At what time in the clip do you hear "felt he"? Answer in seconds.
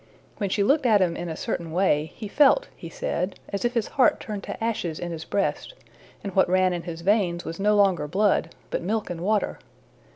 2.27-2.89